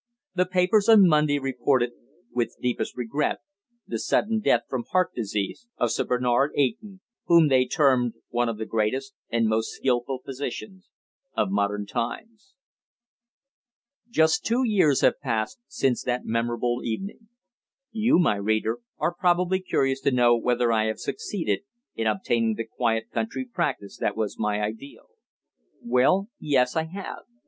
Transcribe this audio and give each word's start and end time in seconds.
The 0.33 0.47
papers 0.47 0.89
on 0.89 1.07
Monday 1.07 1.37
reported 1.37 1.91
"with 2.33 2.57
deepest 2.59 2.97
regret" 2.97 3.37
the 3.85 3.99
sudden 3.99 4.39
death 4.39 4.63
from 4.67 4.85
heart 4.91 5.13
disease 5.13 5.67
of 5.77 5.91
Sir 5.91 6.05
Bernard 6.05 6.53
Eyton, 6.57 7.01
whom 7.25 7.49
they 7.49 7.67
termed 7.67 8.15
"one 8.29 8.49
of 8.49 8.57
the 8.57 8.65
greatest 8.65 9.13
and 9.29 9.47
most 9.47 9.69
skilful 9.73 10.19
physicians 10.25 10.89
of 11.37 11.51
modern 11.51 11.85
times." 11.85 12.55
Just 14.09 14.43
two 14.43 14.63
years 14.65 15.01
have 15.01 15.19
passed 15.21 15.59
since 15.67 16.01
that 16.01 16.25
memorable 16.25 16.81
evening. 16.83 17.27
You, 17.91 18.17
my 18.17 18.37
reader, 18.37 18.79
are 18.97 19.13
probably 19.13 19.59
curious 19.59 20.01
to 20.01 20.11
know 20.11 20.35
whether 20.35 20.71
I 20.71 20.85
have 20.85 20.97
succeeded 20.97 21.59
in 21.93 22.07
obtaining 22.07 22.55
the 22.55 22.65
quiet 22.65 23.11
country 23.11 23.45
practice 23.45 23.97
that 23.97 24.17
was 24.17 24.39
my 24.39 24.61
ideal. 24.63 25.09
Well, 25.79 26.27
yes, 26.39 26.75
I 26.75 26.85
have. 26.85 27.25